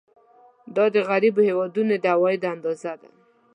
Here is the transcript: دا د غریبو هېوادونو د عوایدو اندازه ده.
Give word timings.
دا 0.75 0.85
د 0.95 0.97
غریبو 1.09 1.41
هېوادونو 1.49 1.93
د 1.97 2.05
عوایدو 2.15 2.47
اندازه 2.55 2.93
ده. 3.01 3.09